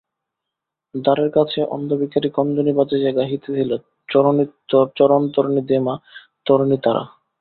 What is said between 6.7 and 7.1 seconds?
তারা।